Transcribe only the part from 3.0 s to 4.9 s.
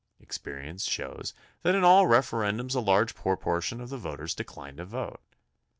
proportion of the voters decline to